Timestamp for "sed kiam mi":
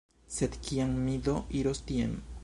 0.35-1.17